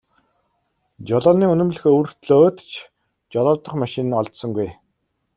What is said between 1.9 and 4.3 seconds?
өвөртлөөд ч жолоодох машин нь